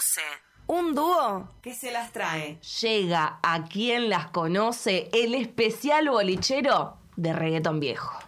conoce. 0.00 0.20
Un 0.66 0.94
dúo 0.94 1.48
que 1.62 1.74
se 1.74 1.90
las 1.90 2.12
trae. 2.12 2.58
Llega 2.80 3.38
a 3.42 3.64
quien 3.64 4.08
las 4.08 4.30
conoce 4.30 5.10
el 5.12 5.34
especial 5.34 6.08
bolichero 6.08 6.96
de 7.16 7.32
reggaetón 7.32 7.80
viejo. 7.80 8.18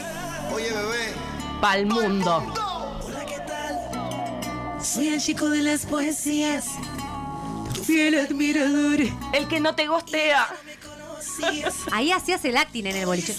Oye, 0.54 0.72
bebé. 0.72 1.14
Pa'l 1.62 1.86
mundo. 1.86 2.38
Hola, 3.04 3.26
¿qué 3.26 3.40
tal? 3.46 4.82
Soy 4.82 5.10
el 5.10 5.22
chico 5.22 5.50
de 5.50 5.62
las 5.62 5.86
poesías. 5.86 6.68
Tu 7.76 7.84
fiel 7.84 8.18
admirador. 8.18 9.02
El 9.34 9.48
que 9.48 9.60
no 9.60 9.76
te 9.76 9.88
gostea. 9.88 10.48
Ahí 11.92 12.12
hacías 12.12 12.44
el 12.46 12.58
acting 12.58 12.86
en 12.86 12.96
el 12.96 13.06
boliche. 13.06 13.36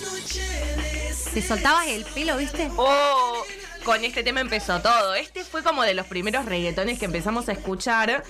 Te 1.32 1.42
soltabas 1.42 1.86
el 1.86 2.04
pelo, 2.04 2.36
¿viste? 2.36 2.70
Oh, 2.76 3.42
con 3.84 4.04
este 4.04 4.22
tema 4.22 4.40
empezó 4.40 4.80
todo. 4.80 5.14
Este 5.14 5.44
fue 5.44 5.62
como 5.62 5.82
de 5.82 5.94
los 5.94 6.06
primeros 6.06 6.44
reggaetones 6.44 6.98
que 6.98 7.04
empezamos 7.04 7.48
a 7.48 7.52
escuchar. 7.52 8.24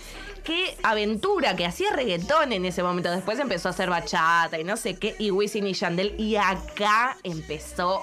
Qué 0.44 0.76
aventura 0.82 1.56
que 1.56 1.66
hacía 1.66 1.92
reggaetón 1.92 2.52
en 2.52 2.64
ese 2.64 2.82
momento. 2.82 3.10
Después 3.10 3.38
empezó 3.38 3.68
a 3.68 3.72
hacer 3.72 3.90
bachata 3.90 4.58
y 4.58 4.64
no 4.64 4.76
sé 4.76 4.96
qué. 4.96 5.16
Y 5.18 5.30
Wisin 5.30 5.66
y 5.66 5.72
Yandel. 5.72 6.14
Y 6.18 6.36
acá 6.36 7.16
empezó 7.22 8.02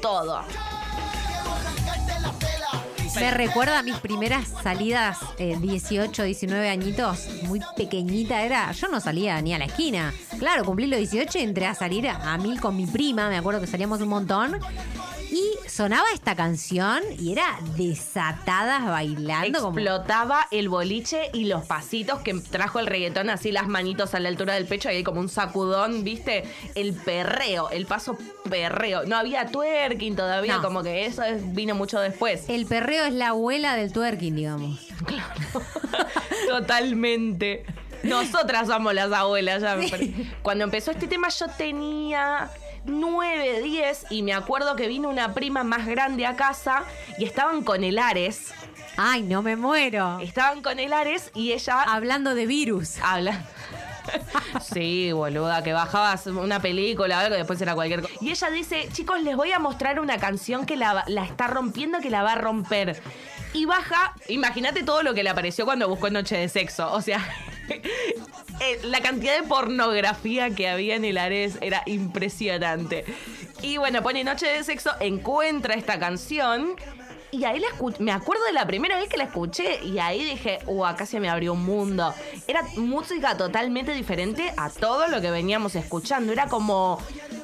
todo. 0.00 0.42
Me 3.16 3.30
recuerda 3.30 3.78
a 3.78 3.82
mis 3.82 3.96
primeras 3.98 4.48
salidas, 4.62 5.18
eh, 5.38 5.56
18, 5.60 6.22
19 6.24 6.68
añitos, 6.68 7.28
muy 7.44 7.60
pequeñita 7.76 8.42
era. 8.42 8.72
Yo 8.72 8.88
no 8.88 9.00
salía 9.00 9.40
ni 9.42 9.52
a 9.54 9.58
la 9.58 9.66
esquina. 9.66 10.12
Claro, 10.38 10.64
cumplí 10.64 10.86
los 10.86 10.98
18 10.98 11.38
y 11.38 11.42
entré 11.42 11.66
a 11.66 11.74
salir 11.74 12.08
a 12.08 12.36
mil 12.38 12.60
con 12.60 12.76
mi 12.76 12.86
prima, 12.86 13.28
me 13.28 13.36
acuerdo 13.36 13.60
que 13.60 13.66
salíamos 13.66 14.00
un 14.00 14.08
montón. 14.08 14.58
Sonaba 15.74 16.04
esta 16.12 16.36
canción 16.36 17.00
y 17.18 17.32
era 17.32 17.58
desatadas 17.78 18.84
bailando. 18.84 19.60
como- 19.62 19.78
Explotaba 19.78 20.46
el 20.50 20.68
boliche 20.68 21.30
y 21.32 21.44
los 21.46 21.64
pasitos 21.64 22.20
que 22.20 22.34
trajo 22.34 22.78
el 22.78 22.86
reggaetón, 22.86 23.30
así 23.30 23.52
las 23.52 23.68
manitos 23.68 24.14
a 24.14 24.20
la 24.20 24.28
altura 24.28 24.52
del 24.52 24.66
pecho 24.66 24.90
y 24.90 24.96
hay 24.96 25.02
como 25.02 25.20
un 25.20 25.30
sacudón, 25.30 26.04
¿viste? 26.04 26.44
El 26.74 26.92
perreo, 26.92 27.70
el 27.70 27.86
paso 27.86 28.18
perreo. 28.50 29.04
No 29.06 29.16
había 29.16 29.46
twerking 29.46 30.14
todavía, 30.14 30.56
No. 30.56 30.62
como 30.62 30.82
que 30.82 31.06
eso 31.06 31.22
es- 31.22 31.54
vino 31.54 31.74
mucho 31.74 31.98
después. 32.00 32.44
El 32.50 32.66
perreo 32.66 33.06
es 33.06 33.14
la 33.14 33.28
abuela 33.28 33.74
del 33.74 33.94
twerking, 33.94 34.36
digamos. 34.36 34.78
Totalmente. 36.48 37.64
Nosotras 38.02 38.66
somos 38.66 38.92
las 38.94 39.10
abuelas 39.12 39.62
ya. 39.62 39.78
Cuando 40.42 40.64
empezó 40.64 40.90
este 40.90 41.06
tema 41.06 41.28
yo 41.28 41.46
tenía 41.56 42.50
9, 42.84 43.62
10 43.62 44.06
y 44.10 44.22
me 44.22 44.32
acuerdo 44.32 44.76
que 44.76 44.88
vino 44.88 45.08
una 45.08 45.34
prima 45.34 45.64
más 45.64 45.86
grande 45.86 46.26
a 46.26 46.36
casa 46.36 46.84
y 47.18 47.24
estaban 47.24 47.62
con 47.62 47.84
el 47.84 47.98
Ares. 47.98 48.52
Ay, 48.96 49.22
no 49.22 49.42
me 49.42 49.56
muero. 49.56 50.18
Estaban 50.20 50.62
con 50.62 50.78
el 50.78 50.92
Ares 50.92 51.30
y 51.34 51.52
ella 51.52 51.82
Hablando 51.82 52.34
de 52.34 52.46
virus. 52.46 52.98
habla. 53.02 53.44
Sí, 54.60 55.12
boluda, 55.12 55.62
que 55.62 55.72
bajabas 55.72 56.26
una 56.26 56.60
película, 56.60 57.20
algo, 57.20 57.36
después 57.36 57.60
era 57.62 57.74
cualquier 57.74 58.02
cosa. 58.02 58.14
Y 58.20 58.30
ella 58.30 58.50
dice, 58.50 58.88
chicos, 58.92 59.22
les 59.22 59.36
voy 59.36 59.52
a 59.52 59.60
mostrar 59.60 60.00
una 60.00 60.18
canción 60.18 60.66
que 60.66 60.76
la, 60.76 61.04
la 61.06 61.24
está 61.24 61.46
rompiendo, 61.46 62.00
que 62.00 62.10
la 62.10 62.22
va 62.24 62.32
a 62.32 62.34
romper. 62.36 63.00
Y 63.54 63.64
baja, 63.64 64.14
imagínate 64.28 64.82
todo 64.82 65.02
lo 65.02 65.14
que 65.14 65.22
le 65.22 65.30
apareció 65.30 65.64
cuando 65.64 65.88
buscó 65.88 66.10
Noche 66.10 66.36
de 66.36 66.48
Sexo. 66.48 66.92
O 66.92 67.00
sea, 67.00 67.20
eh, 68.62 68.78
la 68.84 69.00
cantidad 69.00 69.40
de 69.40 69.46
pornografía 69.46 70.50
que 70.50 70.68
había 70.68 70.94
en 70.94 71.04
el 71.04 71.18
Ares 71.18 71.58
era 71.60 71.82
impresionante. 71.86 73.04
Y 73.60 73.76
bueno, 73.76 74.02
pone 74.02 74.22
Noche 74.22 74.46
de 74.46 74.62
Sexo, 74.62 74.90
encuentra 75.00 75.74
esta 75.74 75.98
canción. 75.98 76.76
Y 77.32 77.44
ahí 77.44 77.58
la 77.58 77.68
me 77.98 78.12
acuerdo 78.12 78.44
de 78.44 78.52
la 78.52 78.66
primera 78.66 78.96
vez 78.96 79.08
que 79.08 79.16
la 79.16 79.24
escuché 79.24 79.82
y 79.82 79.98
ahí 79.98 80.22
dije, 80.22 80.58
uh, 80.66 80.84
acá 80.84 81.06
se 81.06 81.18
me 81.18 81.30
abrió 81.30 81.54
un 81.54 81.64
mundo. 81.64 82.14
Era 82.46 82.62
música 82.76 83.36
totalmente 83.36 83.92
diferente 83.94 84.52
a 84.56 84.68
todo 84.68 85.08
lo 85.08 85.20
que 85.20 85.30
veníamos 85.30 85.74
escuchando. 85.74 86.30
Era 86.30 86.46
como, 86.46 86.98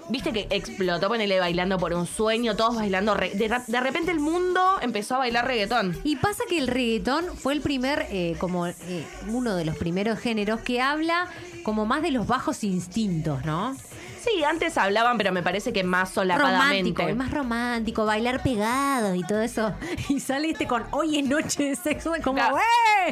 viste 0.08 0.32
que 0.32 0.46
explotó, 0.50 1.08
ponele 1.08 1.38
bailando 1.40 1.78
por 1.78 1.92
un 1.92 2.06
sueño, 2.06 2.56
todos 2.56 2.76
bailando. 2.76 3.14
de, 3.14 3.60
de 3.66 3.80
repente 3.80 4.10
el 4.10 4.20
mundo 4.20 4.60
empezó 4.80 5.16
a 5.16 5.18
bailar 5.18 5.46
reggaetón. 5.46 5.96
Y 6.04 6.16
pasa 6.16 6.44
que 6.48 6.58
el 6.58 6.66
reggaetón 6.66 7.24
fue 7.36 7.52
el 7.54 7.60
primer, 7.60 8.06
eh, 8.10 8.36
como 8.38 8.66
eh, 8.66 8.74
uno 9.28 9.54
de 9.56 9.64
los 9.64 9.76
primeros 9.76 10.18
géneros 10.18 10.60
que 10.60 10.80
habla 10.80 11.28
como 11.62 11.86
más 11.86 12.02
de 12.02 12.10
los 12.10 12.26
bajos 12.26 12.64
instintos, 12.64 13.44
¿no? 13.44 13.76
Sí, 14.18 14.42
antes 14.44 14.76
hablaban, 14.76 15.16
pero 15.16 15.32
me 15.32 15.42
parece 15.42 15.72
que 15.72 15.84
más 15.84 16.10
solapadamente. 16.10 17.02
Romántico, 17.02 17.16
más 17.16 17.30
romántico, 17.30 18.04
bailar 18.04 18.42
pegados 18.42 19.16
y 19.16 19.22
todo 19.22 19.40
eso. 19.40 19.74
Y 20.08 20.20
sale 20.20 20.50
este 20.50 20.66
con 20.66 20.84
hoy 20.90 21.18
es 21.18 21.24
noche 21.24 21.64
de 21.64 21.76
sexo, 21.76 22.12
como, 22.24 22.38
Claro. 22.38 22.56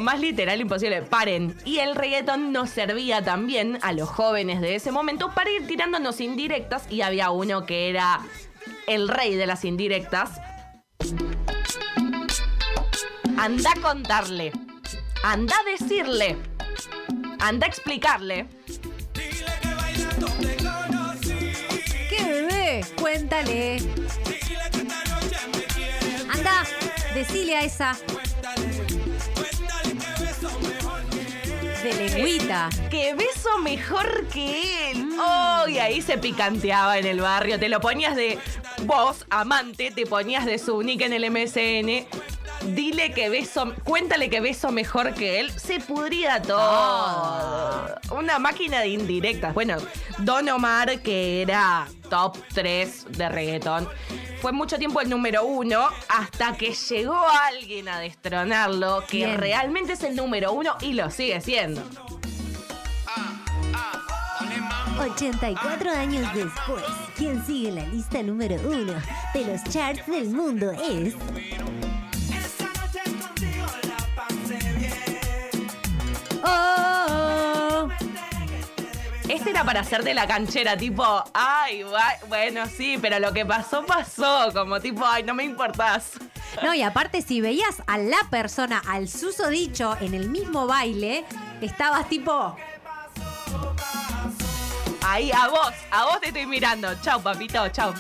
Más 0.00 0.20
literal 0.20 0.60
imposible. 0.60 1.02
Paren. 1.02 1.56
Y 1.64 1.78
el 1.78 1.94
reggaetón 1.94 2.52
nos 2.52 2.70
servía 2.70 3.22
también 3.22 3.78
a 3.82 3.92
los 3.92 4.08
jóvenes 4.08 4.60
de 4.60 4.74
ese 4.74 4.90
momento 4.92 5.32
para 5.34 5.50
ir 5.50 5.66
tirándonos 5.66 6.20
indirectas. 6.20 6.90
Y 6.90 7.02
había 7.02 7.30
uno 7.30 7.64
que 7.66 7.88
era 7.88 8.20
el 8.86 9.08
rey 9.08 9.34
de 9.36 9.46
las 9.46 9.64
indirectas. 9.64 10.40
Anda 13.38 13.70
a 13.76 13.80
contarle. 13.80 14.52
Anda 15.22 15.54
a 15.56 15.70
decirle. 15.70 16.36
Anda 17.38 17.66
a 17.66 17.68
explicarle. 17.68 18.46
Cuéntale. 22.96 23.78
Anda, 26.32 26.64
decile 27.14 27.56
a 27.56 27.62
esa. 27.62 27.96
De 31.82 31.94
lengüita. 31.94 32.68
Que 32.90 33.14
beso 33.14 33.58
mejor 33.62 34.26
que 34.28 34.90
él. 34.90 35.08
Oh, 35.20 35.68
y 35.68 35.78
ahí 35.78 36.02
se 36.02 36.18
picanteaba 36.18 36.98
en 36.98 37.06
el 37.06 37.20
barrio. 37.20 37.58
Te 37.58 37.68
lo 37.68 37.80
ponías 37.80 38.16
de 38.16 38.38
vos, 38.82 39.24
amante, 39.30 39.90
te 39.90 40.04
ponías 40.06 40.44
de 40.44 40.58
su 40.58 40.82
nick 40.82 41.02
en 41.02 41.12
el 41.12 41.30
MSN. 41.30 42.35
Dile 42.74 43.12
que 43.12 43.28
beso, 43.28 43.74
cuéntale 43.84 44.28
que 44.28 44.40
beso 44.40 44.70
mejor 44.72 45.14
que 45.14 45.40
él. 45.40 45.50
Se 45.52 45.80
pudría 45.80 46.42
todo. 46.42 47.94
Una 48.10 48.38
máquina 48.38 48.80
de 48.80 48.88
indirectas. 48.88 49.54
Bueno, 49.54 49.76
Don 50.18 50.48
Omar, 50.48 51.00
que 51.00 51.42
era 51.42 51.86
top 52.10 52.36
3 52.54 53.06
de 53.10 53.28
reggaetón, 53.28 53.88
fue 54.40 54.52
mucho 54.52 54.78
tiempo 54.78 55.00
el 55.00 55.08
número 55.08 55.44
uno 55.44 55.88
hasta 56.08 56.56
que 56.56 56.72
llegó 56.72 57.18
alguien 57.48 57.88
a 57.88 58.00
destronarlo, 58.00 59.04
que 59.08 59.36
realmente 59.36 59.94
es 59.94 60.02
el 60.02 60.16
número 60.16 60.52
uno 60.52 60.76
y 60.80 60.92
lo 60.94 61.10
sigue 61.10 61.40
siendo. 61.40 61.82
84 64.98 65.90
años 65.90 66.26
después, 66.34 66.82
quien 67.16 67.44
sigue 67.44 67.72
la 67.72 67.86
lista 67.86 68.22
número 68.22 68.56
uno 68.66 68.94
de 69.34 69.44
los 69.44 69.62
charts 69.64 70.06
del 70.06 70.30
mundo 70.30 70.72
es 70.72 71.14
Este 79.36 79.50
era 79.50 79.64
para 79.64 79.80
hacer 79.80 80.02
de 80.02 80.14
la 80.14 80.26
canchera, 80.26 80.78
tipo, 80.78 81.04
ay, 81.34 81.84
bueno, 82.26 82.62
sí, 82.74 82.96
pero 82.98 83.18
lo 83.18 83.34
que 83.34 83.44
pasó, 83.44 83.84
pasó, 83.84 84.50
como 84.54 84.80
tipo, 84.80 85.04
ay, 85.04 85.24
no 85.24 85.34
me 85.34 85.44
importás. 85.44 86.12
No, 86.62 86.72
y 86.72 86.80
aparte, 86.80 87.20
si 87.20 87.42
veías 87.42 87.82
a 87.86 87.98
la 87.98 88.16
persona, 88.30 88.82
al 88.88 89.08
susodicho, 89.08 89.94
en 90.00 90.14
el 90.14 90.30
mismo 90.30 90.66
baile, 90.66 91.26
estabas 91.60 92.08
tipo. 92.08 92.56
Ahí, 95.04 95.30
a 95.30 95.48
vos, 95.48 95.74
a 95.90 96.06
vos 96.06 96.18
te 96.22 96.28
estoy 96.28 96.46
mirando. 96.46 96.88
Chau, 97.02 97.20
papito, 97.20 97.68
chau. 97.68 97.92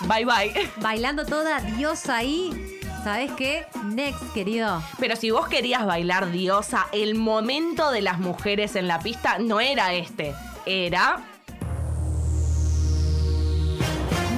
Bye, 0.00 0.26
bye. 0.26 0.70
bailando 0.82 1.24
toda 1.24 1.60
diosa 1.60 2.16
ahí. 2.18 2.75
¿Sabes 3.06 3.30
qué? 3.36 3.64
Next, 3.84 4.32
querido. 4.34 4.82
Pero 4.98 5.14
si 5.14 5.30
vos 5.30 5.46
querías 5.46 5.86
bailar 5.86 6.32
diosa, 6.32 6.88
el 6.90 7.14
momento 7.14 7.92
de 7.92 8.02
las 8.02 8.18
mujeres 8.18 8.74
en 8.74 8.88
la 8.88 8.98
pista 8.98 9.38
no 9.38 9.60
era 9.60 9.94
este. 9.94 10.34
Era 10.66 11.22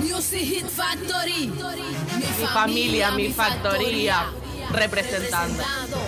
Music 0.03 0.41
Hit 0.41 0.67
Factory. 0.67 1.47
Mi, 1.47 2.47
familia, 2.53 3.11
mi 3.13 3.33
factoría, 3.33 4.27
representando. 4.71 5.65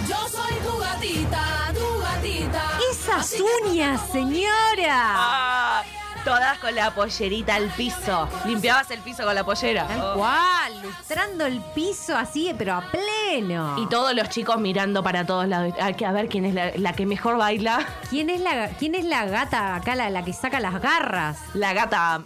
Yo 0.06 0.28
soy 0.28 0.52
tu 0.62 0.76
gatita, 0.76 1.72
tu 1.72 1.98
gatita. 2.02 2.78
Esas 2.92 3.36
uñas, 3.64 4.02
señora. 4.12 5.14
Ah, 5.16 5.82
todas 6.24 6.58
con 6.58 6.74
la 6.74 6.90
pollerita 6.94 7.54
al 7.54 7.68
piso. 7.70 8.28
Limpiabas 8.46 8.90
el 8.90 9.00
piso 9.00 9.24
con 9.24 9.34
la 9.34 9.44
pollera. 9.44 9.86
Tal 9.86 10.00
Oh. 10.02 10.14
cual, 10.14 10.82
lustrando 10.82 11.46
el 11.46 11.60
piso 11.74 12.16
así, 12.16 12.54
pero 12.56 12.74
a 12.74 12.82
pleno. 12.90 13.76
Y 13.78 13.86
todos 13.88 14.14
los 14.14 14.28
chicos 14.28 14.58
mirando 14.58 15.02
para 15.02 15.24
todos 15.26 15.46
lados. 15.48 15.74
Hay 15.80 15.94
que 15.94 16.06
a 16.06 16.12
ver 16.12 16.28
quién 16.28 16.44
es 16.44 16.54
la, 16.54 16.72
la 16.76 16.92
que 16.94 17.06
mejor 17.06 17.36
baila. 17.36 17.86
¿Quién 18.08 18.30
es 18.30 18.40
la, 18.40 18.68
quién 18.78 18.94
es 18.94 19.04
la 19.04 19.24
gata 19.26 19.74
acá, 19.76 19.94
la, 19.94 20.10
la 20.10 20.24
que 20.24 20.32
saca 20.32 20.60
las 20.60 20.80
garras? 20.80 21.38
La 21.54 21.72
gata 21.72 22.22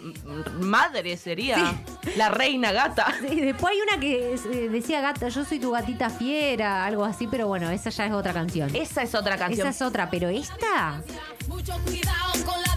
madre 0.59 1.17
sería. 1.17 1.73
La 2.15 2.29
reina 2.29 2.71
gata. 2.71 3.07
Sí, 3.27 3.41
después 3.41 3.73
hay 3.73 3.81
una 3.81 3.99
que 3.99 4.33
eh, 4.35 4.69
decía 4.69 5.01
gata, 5.01 5.27
yo 5.29 5.43
soy 5.43 5.59
tu 5.59 5.71
gatita 5.71 6.09
fiera, 6.09 6.85
algo 6.85 7.03
así, 7.03 7.27
pero 7.27 7.47
bueno, 7.47 7.69
esa 7.71 7.89
ya 7.89 8.05
es 8.05 8.13
otra 8.13 8.33
canción. 8.33 8.73
Esa 8.75 9.01
es 9.03 9.15
otra 9.15 9.37
canción. 9.37 9.67
Esa 9.67 9.75
es 9.75 9.81
otra, 9.81 10.09
pero 10.09 10.29
esta, 10.29 11.01
Mucho 11.47 11.73
cuidado 11.85 12.31
con 12.45 12.61
la 12.61 12.74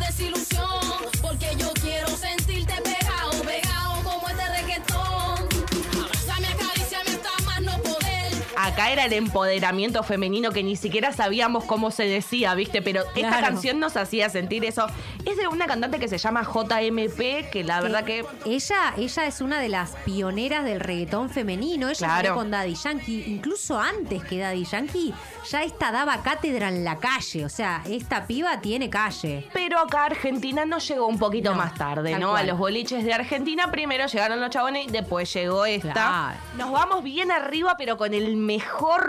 Acá 8.78 8.92
era 8.92 9.06
el 9.06 9.12
empoderamiento 9.12 10.04
femenino 10.04 10.52
que 10.52 10.62
ni 10.62 10.76
siquiera 10.76 11.12
sabíamos 11.12 11.64
cómo 11.64 11.90
se 11.90 12.04
decía, 12.04 12.54
¿viste? 12.54 12.80
Pero 12.80 13.00
esta 13.16 13.28
Claro. 13.28 13.40
canción 13.48 13.80
nos 13.80 13.96
hacía 13.96 14.28
sentir 14.30 14.64
eso. 14.64 14.86
Es 15.26 15.36
de 15.36 15.48
una 15.48 15.66
cantante 15.66 15.98
que 15.98 16.06
se 16.06 16.16
llama 16.16 16.44
JMP, 16.44 17.50
que 17.50 17.64
la 17.64 17.80
verdad 17.80 18.04
que 18.04 18.24
ella, 18.46 18.94
ella 18.96 19.26
es 19.26 19.40
una 19.40 19.58
de 19.60 19.68
las 19.68 19.96
pioneras 20.04 20.64
del 20.64 20.78
reggaetón 20.78 21.28
femenino. 21.28 21.88
Ella 21.88 22.06
Claro. 22.06 22.36
con 22.36 22.52
Daddy 22.52 22.76
Yankee, 22.76 23.24
incluso 23.26 23.80
antes 23.80 24.22
que 24.22 24.38
Daddy 24.38 24.64
Yankee, 24.64 25.12
ya 25.50 25.64
esta 25.64 25.90
daba 25.90 26.22
cátedra 26.22 26.68
en 26.68 26.84
la 26.84 26.98
calle. 27.00 27.44
O 27.44 27.48
sea, 27.48 27.82
esta 27.90 28.28
piba 28.28 28.60
tiene 28.60 28.88
calle. 28.88 29.48
Pero 29.52 29.80
acá 29.80 30.04
Argentina 30.04 30.64
nos 30.64 30.86
llegó 30.86 31.08
un 31.08 31.18
poquito 31.18 31.50
No, 31.50 31.56
más 31.56 31.74
tarde, 31.74 32.16
¿no? 32.16 32.30
cual. 32.30 32.44
A 32.44 32.46
los 32.52 32.58
boliches 32.58 33.02
de 33.02 33.12
Argentina 33.12 33.72
primero 33.72 34.06
llegaron 34.06 34.40
los 34.40 34.50
chabones 34.50 34.86
y 34.86 34.90
después 34.92 35.32
llegó 35.34 35.64
esta. 35.64 35.92
Claro. 35.94 36.38
Nos 36.56 36.70
vamos 36.70 37.02
bien 37.02 37.32
arriba, 37.32 37.74
pero 37.76 37.96
con 37.96 38.14
el 38.14 38.36
mejor 38.36 38.67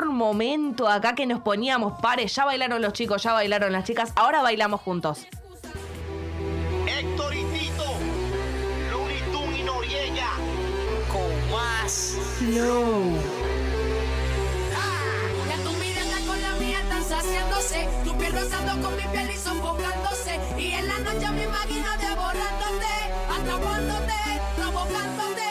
momento 0.09 0.87
acá 0.87 1.15
que 1.15 1.25
nos 1.25 1.41
poníamos 1.41 1.99
pares. 2.01 2.35
Ya 2.35 2.45
bailaron 2.45 2.81
los 2.81 2.93
chicos, 2.93 3.23
ya 3.23 3.33
bailaron 3.33 3.71
las 3.71 3.83
chicas, 3.83 4.11
ahora 4.15 4.41
bailamos 4.41 4.81
juntos. 4.81 5.25
Héctor 6.87 7.33
y 7.35 7.43
Tito, 7.45 7.85
Tunes 9.31 9.59
y 9.59 9.63
Noriega, 9.63 10.31
con 11.11 11.51
más. 11.51 12.17
Ya 15.47 15.57
tu 15.63 15.71
mirada 15.73 16.17
con 16.27 16.41
la 16.41 16.55
mía 16.59 16.79
están 16.81 17.03
saciándose, 17.03 17.87
tu 18.03 18.17
piel 18.17 18.33
rozando 18.33 18.87
con 18.87 18.95
mi 18.95 19.03
piel 19.03 19.31
y 19.31 19.37
sofocándose. 19.37 20.39
Y 20.57 20.71
en 20.71 20.87
la 20.87 20.99
noche 20.99 21.29
me 21.31 21.43
imagino 21.43 21.89
devorándote, 21.97 22.93
atrapándote, 23.29 24.13
provocándote. 24.57 25.48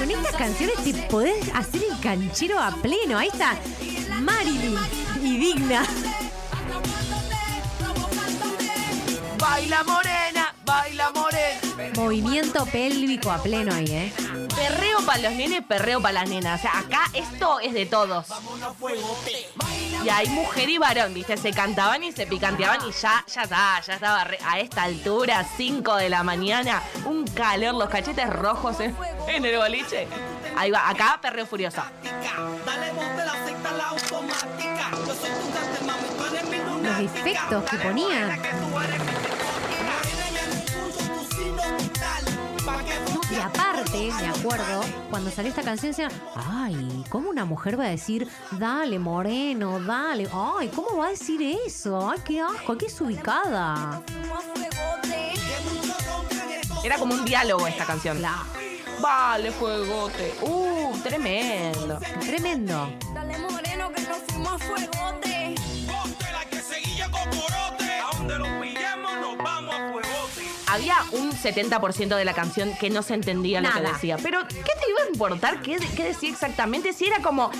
Con 0.00 0.10
estas 0.10 0.34
canciones 0.34 0.76
te 0.82 0.94
podés 1.10 1.54
hacer 1.54 1.82
el 1.84 2.00
canchero 2.00 2.58
a 2.58 2.70
pleno. 2.70 3.18
Ahí 3.18 3.28
está 3.28 3.58
Marilyn 4.22 4.74
y 5.22 5.36
Digna. 5.36 5.84
Baila 9.38 9.84
morena, 9.84 10.54
baila 10.64 11.10
morena. 11.10 11.92
Movimiento 11.96 12.64
pélvico 12.64 13.30
a 13.30 13.42
pleno 13.42 13.74
ahí, 13.74 13.90
¿eh? 13.90 14.12
Perreo 14.56 15.04
para 15.04 15.20
los 15.20 15.32
nenes, 15.34 15.62
perreo 15.66 16.00
para 16.00 16.20
las 16.20 16.30
nenas. 16.30 16.60
O 16.60 16.62
sea, 16.62 16.78
acá 16.78 17.02
esto 17.12 17.60
es 17.60 17.74
de 17.74 17.84
todos. 17.84 18.24
Y 20.04 20.08
hay 20.08 20.28
mujer 20.28 20.68
y 20.68 20.78
varón, 20.78 21.12
¿viste? 21.12 21.36
Se 21.36 21.52
cantaban 21.52 22.02
y 22.02 22.12
se 22.12 22.26
picanteaban 22.26 22.80
y 22.88 22.92
ya, 22.92 23.24
ya 23.26 23.42
está, 23.42 23.80
ya 23.86 23.94
estaba 23.94 24.26
a 24.46 24.58
esta 24.58 24.84
altura, 24.84 25.44
5 25.56 25.96
de 25.96 26.08
la 26.08 26.22
mañana, 26.22 26.82
un 27.04 27.26
calor, 27.26 27.74
los 27.74 27.90
cachetes 27.90 28.30
rojos 28.30 28.80
en, 28.80 28.96
en 29.28 29.44
el 29.44 29.58
boliche. 29.58 30.08
Ahí 30.56 30.70
va, 30.70 30.88
acá 30.88 31.18
perreo 31.20 31.46
furioso. 31.46 31.82
Dale 32.64 32.92
voz 32.92 33.16
de 33.16 33.24
la 33.24 33.40
Y 43.92 44.08
aparte, 44.08 44.22
me 44.22 44.28
acuerdo, 44.28 44.80
cuando 45.10 45.30
salió 45.30 45.50
esta 45.50 45.62
canción 45.62 45.90
decían, 45.90 46.12
ay, 46.36 47.04
¿cómo 47.08 47.30
una 47.30 47.44
mujer 47.44 47.78
va 47.78 47.84
a 47.84 47.88
decir, 47.88 48.28
dale, 48.52 48.98
moreno, 48.98 49.80
dale? 49.80 50.28
Ay, 50.32 50.68
¿cómo 50.68 50.96
va 50.96 51.06
a 51.06 51.10
decir 51.10 51.40
eso? 51.42 52.08
Ay, 52.08 52.18
qué 52.24 52.40
asco, 52.40 52.76
qué 52.78 52.86
ubicada. 53.00 54.02
Era 56.84 56.98
como 56.98 57.14
un 57.14 57.24
diálogo 57.24 57.66
esta 57.66 57.84
canción. 57.84 58.22
Vale, 59.00 59.50
fuegote. 59.50 60.34
Uh, 60.42 60.96
tremendo. 61.02 61.98
Tremendo. 62.20 62.92
Dale 63.12 63.38
moreno 63.38 63.90
que 63.92 64.02
nos 64.02 64.18
fuimos 64.28 64.52
a 64.52 64.58
fuegote. 64.58 65.54
Un 71.12 71.32
70% 71.32 72.16
de 72.16 72.24
la 72.24 72.32
canción 72.34 72.72
que 72.78 72.90
no 72.90 73.02
se 73.02 73.14
entendía 73.14 73.60
lo 73.60 73.70
que 73.72 73.80
decía. 73.80 74.16
Pero, 74.22 74.46
¿qué 74.48 74.54
te 74.54 74.90
iba 74.90 75.02
a 75.06 75.10
importar? 75.12 75.60
¿Qué, 75.62 75.78
qué 75.96 76.04
decía 76.04 76.30
exactamente? 76.30 76.92
Si 76.92 77.06
era 77.06 77.20
como. 77.22 77.50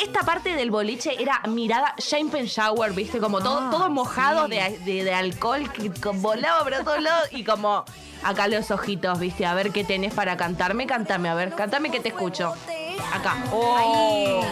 Esta 0.00 0.20
parte 0.20 0.54
del 0.54 0.70
boliche 0.70 1.20
era 1.20 1.40
mirada 1.48 1.94
champagne 1.98 2.46
shower, 2.46 2.92
¿viste? 2.92 3.18
Como 3.18 3.40
todo, 3.40 3.58
Ah, 3.58 3.68
todo 3.70 3.90
mojado 3.90 4.44
sí. 4.46 4.52
de, 4.52 4.78
de- 4.84 5.02
de 5.04 5.12
alcohol 5.14 5.72
que 5.72 5.88
volaba 6.12 6.62
por 6.62 6.72
todos 6.84 7.02
lados 7.02 7.28
y 7.32 7.42
como 7.42 7.84
acá 8.22 8.46
los 8.46 8.70
ojitos, 8.70 9.18
¿viste? 9.18 9.44
A 9.44 9.54
ver 9.54 9.72
qué 9.72 9.82
tenés 9.82 10.14
para 10.14 10.36
cantarme, 10.36 10.86
cántame, 10.86 11.28
a 11.28 11.34
ver, 11.34 11.52
cántame 11.54 11.90
que 11.90 11.98
te 11.98 12.10
escucho. 12.10 12.54
Acá. 13.12 13.36
Oh. 13.52 14.42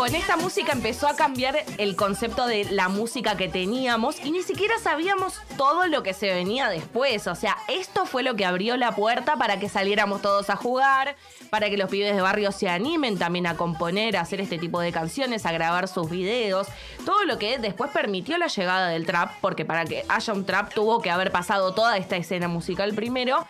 Con 0.00 0.14
esta 0.14 0.38
música 0.38 0.72
empezó 0.72 1.08
a 1.08 1.14
cambiar 1.14 1.62
el 1.76 1.94
concepto 1.94 2.46
de 2.46 2.64
la 2.64 2.88
música 2.88 3.36
que 3.36 3.50
teníamos 3.50 4.18
y 4.24 4.30
ni 4.30 4.42
siquiera 4.42 4.78
sabíamos 4.82 5.42
todo 5.58 5.88
lo 5.88 6.02
que 6.02 6.14
se 6.14 6.32
venía 6.32 6.70
después. 6.70 7.26
O 7.26 7.34
sea, 7.34 7.58
esto 7.68 8.06
fue 8.06 8.22
lo 8.22 8.34
que 8.34 8.46
abrió 8.46 8.78
la 8.78 8.96
puerta 8.96 9.36
para 9.36 9.60
que 9.60 9.68
saliéramos 9.68 10.22
todos 10.22 10.48
a 10.48 10.56
jugar, 10.56 11.16
para 11.50 11.68
que 11.68 11.76
los 11.76 11.90
pibes 11.90 12.16
de 12.16 12.22
barrio 12.22 12.50
se 12.50 12.70
animen 12.70 13.18
también 13.18 13.46
a 13.46 13.58
componer, 13.58 14.16
a 14.16 14.22
hacer 14.22 14.40
este 14.40 14.56
tipo 14.56 14.80
de 14.80 14.90
canciones, 14.90 15.44
a 15.44 15.52
grabar 15.52 15.86
sus 15.86 16.08
videos. 16.08 16.66
Todo 17.04 17.26
lo 17.26 17.38
que 17.38 17.58
después 17.58 17.90
permitió 17.90 18.38
la 18.38 18.46
llegada 18.46 18.88
del 18.88 19.04
trap, 19.04 19.32
porque 19.42 19.66
para 19.66 19.84
que 19.84 20.06
haya 20.08 20.32
un 20.32 20.46
trap 20.46 20.72
tuvo 20.72 21.02
que 21.02 21.10
haber 21.10 21.30
pasado 21.30 21.74
toda 21.74 21.98
esta 21.98 22.16
escena 22.16 22.48
musical 22.48 22.94
primero. 22.94 23.46